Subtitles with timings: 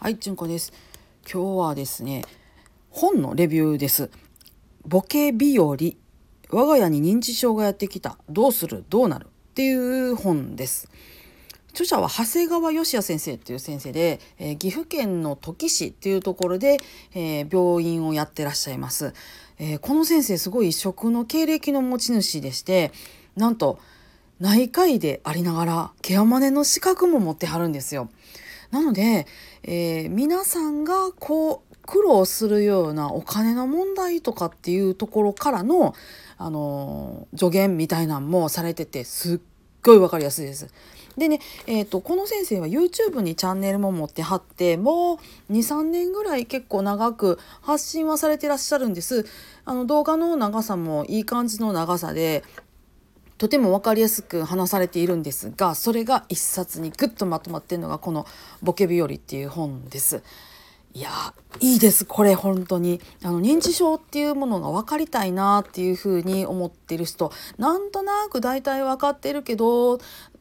[0.00, 0.72] はい、ちゅんこです。
[1.24, 2.24] 今日はですね、
[2.88, 4.10] 本のレビューです。
[4.86, 5.76] ボケ日和、
[6.50, 9.24] 我が家に認知症がやってきた、どうする、どうなる？
[9.24, 10.88] っていう本です。
[11.70, 16.76] 著者は長谷川義也先生っていう先生で、えー岐阜県の土岐市っていうところで、
[17.12, 19.14] えー病院をやってらっしゃいます。
[19.58, 22.92] えーこの先生すごい異色の経歴の持ち主でして、
[23.34, 23.80] なんと
[24.38, 28.08] 内科医でありながらケアマネの資格も持ってはるんですよ。
[28.70, 29.26] なので、
[29.62, 35.94] えー皆さんがこう苦労するようなお金の問題とかっていうところからの、
[36.36, 39.40] あのー助言みたいなんもされててすっ
[39.82, 40.68] ごいわかりやすいです。
[41.18, 45.18] でね、えー、とこの先生は YouTube にチャンネルも持ってはっても
[45.50, 49.26] う23年ぐらい結構長く発信はされてらっしゃるんです。
[49.64, 52.44] あの動画の長さもいい感じの長さで
[53.38, 58.26] とても分かりやすく話されているんですがそれが一冊にグッとまとまっているのがこの
[58.62, 60.22] 「ボケ日和」っていう本です。
[60.94, 61.10] いや
[61.60, 69.98] いいですこれ本当にあの認知症っていうものが分かりたいなっていうふうに思ってる人なんとなく大体分かってるけど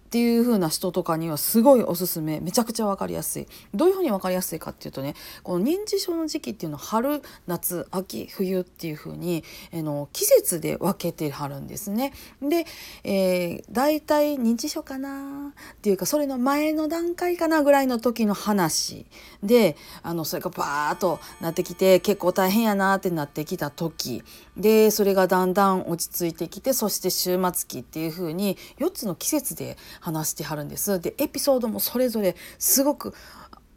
[0.08, 2.40] っていう風な人とかにはすごいおすすめ。
[2.40, 3.48] めちゃくちゃ分かりやすい。
[3.74, 12.14] どういうふうに分かりやすいかっていうとねこの認知症の時期っていうのは春夏秋冬っていう風にあの季節で分けてはるんですね。
[12.42, 12.66] で、
[13.04, 19.06] えー、大体認知症かなっていうかそれの前の段階かなぐらいの時の話
[19.44, 24.24] であのそれがバーッとなってきて結構大変やなってなってきた時。
[24.56, 31.00] でそれがだんだん落ち着いてきてそして終末期っていう風に4つの季節で話してはるんです。
[31.00, 33.14] でエピソードもそれぞれすごく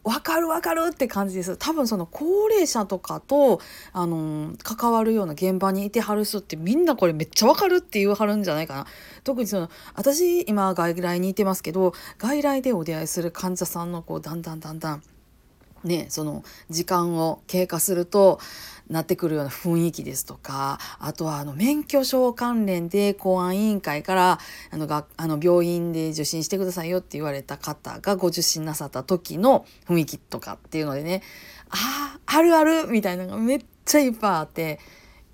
[0.02, 3.60] わかるわかるって感じです多分その高齢者とかと
[3.92, 8.86] あの関わるような現場にいてはる人ってみんなこれめっちゃわかるって言わはるんじゃないかな
[9.24, 15.02] 特にその私今外来にいてますけど外来でお出会いする患者さんのこうだんだんだんだん
[15.84, 18.38] ね、その時間を経過すると
[18.90, 24.38] なってくるような雰囲気ですとかあとはあの免許証関連で公安委員会から
[24.70, 31.22] あのがあの病院で受診してくださいよって言われた方がご受診なさった時の雰囲気とかっていうのでね
[31.70, 34.80] あああるあるみたいなのがめっちゃいっぱいあって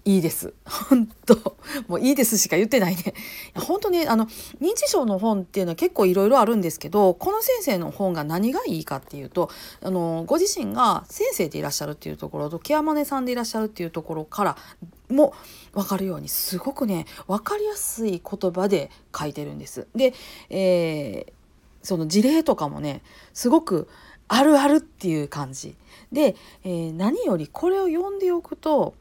[0.06, 0.54] いいです。
[0.88, 1.56] 本当。
[1.88, 3.12] もういいですしか言ってないね。
[3.56, 4.26] い本当にあの
[4.60, 9.50] 認知症の本っていうのは結構いろいろあるんですけどこの先生の本が何がいいかっていうと
[9.82, 14.56] あのご自身が先生でいらっしゃるっていうところとケアマネさんでいらっしゃるっていうところから
[15.10, 15.34] も
[15.74, 19.88] 分かるようにすごくね分かりやすい言葉で書いてるんです。
[19.94, 20.14] で、
[20.50, 21.32] えー
[21.82, 23.00] その事例とかもね
[23.32, 23.88] すごく
[24.26, 25.76] あるあるっていう感じ。
[26.10, 26.34] で、
[26.64, 28.94] えー何よりこれを読んでおくと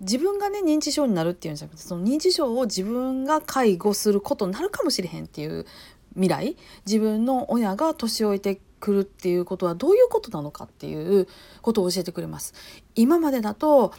[0.00, 5.66] 自分がね認知症になるっていうんじゃなくてその認知症を自分が介護することになるかもしれへんっていう
[6.14, 6.56] 未来
[6.86, 11.28] 自分の親が年老いてくるっていうことはどういうことなのかっていう
[11.60, 12.54] ことを教えてくれます。
[12.94, 13.92] 今までだと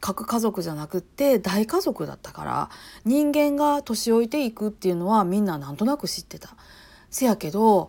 [0.00, 2.70] 核家族じゃなくって大家族だったから
[3.04, 6.54] 人間が年老いていくっていうのはみんななんとなく知ってた。
[7.10, 7.88] せやけど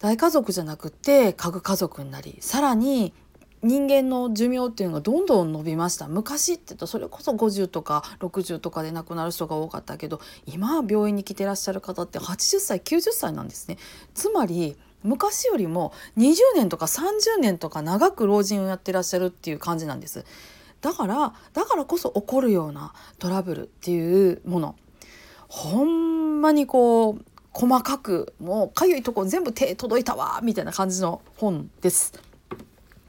[0.00, 3.14] 大家族じゃなくって核家族になりさらに
[3.64, 6.06] 人間の寿命っていうのがどんどん伸びました。
[6.06, 13.78] 昔って言うとそれこそ50とか60とかで亡くなる人が多かったけど今は病院に来てらっしゃる方って80歳90歳なんですね。
[14.14, 20.24] つまり昔よりも20年とか30年とか長く老人をやってらっしゃるっていう感じなんです。
[20.82, 24.76] だからだからこそ起こるようなトラブルっていうもの。
[25.48, 32.12] ほんまにこう細かくもうかゆいとこ全部手届いたわみたいな感じの本です。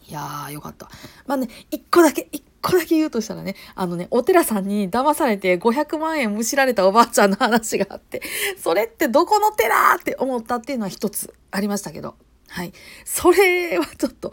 [0.07, 0.89] いやーよかった。
[1.27, 8.21] まあね一個だけ一個だけ言うとしたらねあのねお寺さんに騙されて500万円むしられたおばあちゃんの話があって
[8.57, 12.15] それってどこの寺って思ったっていうのは一つありましたけど。
[12.47, 12.71] はい。
[13.03, 14.31] それはちょっと、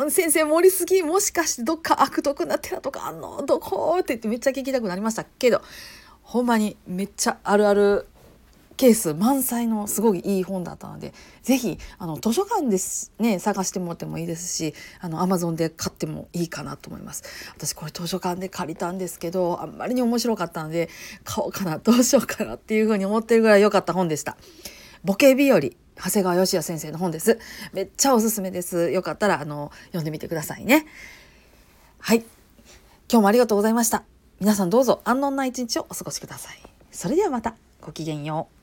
[0.00, 3.44] うん、先生盛りすぎ、もしかしてどっか悪徳な寺とかあんの？
[3.44, 3.98] どこ？
[4.00, 5.60] って言ってめっちゃ聞きたくなりましたけど、
[6.22, 8.06] ほんまにめっちゃあるある
[8.82, 17.22] ケース満載のすごいいい本だったのでぜひあの図書館ですね探してもらってもいいですしあの Amazon で買ってもいいかなと思います。
[17.56, 20.88] 私これ図書館で借りたんですけどあんまりに面白かったので
[21.22, 24.36] 買おうかなどうしようかなっていうふうに思ってるぐらい良かった本でした。
[25.04, 25.70] ボケ日和長
[26.10, 27.38] 谷川義也先生の本です。
[27.72, 28.90] めっちゃおすすめです。
[28.90, 30.86] よかったらあの読んでみてくださいね。
[32.00, 32.24] はい。
[33.08, 34.02] 今日もありがとうございました。
[34.40, 36.60] 皆さんどうぞ安穏な一日をお過ごしください。
[36.90, 37.54] それではまた。
[37.80, 38.61] ごきげんよう。